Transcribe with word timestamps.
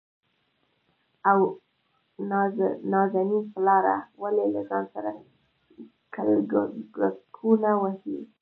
او 1.29 1.39
نازنين 2.93 3.43
پلاره! 3.53 3.97
ولې 4.21 4.45
له 4.55 4.61
ځان 4.69 4.83
سره 4.93 5.11
کلګکونه 6.15 7.71
وهې؟ 7.81 8.17